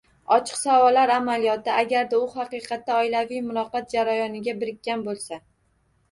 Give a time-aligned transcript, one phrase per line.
[0.35, 5.39] Ochiq savollar amaliyoti, agarda u haqiqatda oilaviy muloqot jarayoniga birikkan bo‘lsa